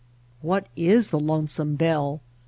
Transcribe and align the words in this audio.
"What 0.41 0.65
is 0.75 1.09
the 1.11 1.19
Lonesome 1.19 1.75
Bell?" 1.75 2.21